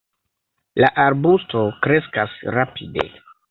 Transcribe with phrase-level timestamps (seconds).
[0.83, 3.09] La arbusto kreskas rapide.